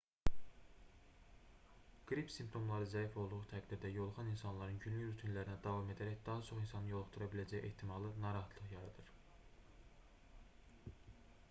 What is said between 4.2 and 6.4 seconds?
insanların günlük rutinlərinə davam edərək